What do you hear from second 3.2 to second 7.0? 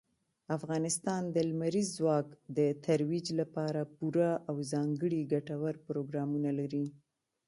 لپاره پوره او ځانګړي ګټور پروګرامونه لري.